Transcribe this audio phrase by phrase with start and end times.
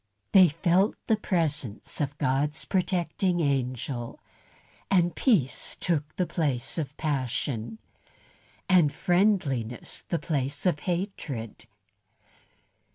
[0.31, 4.19] They felt the presence of God's protecting angel,
[4.89, 7.77] and peace took the place of passion,
[8.67, 11.67] and friendliness the place of hatred.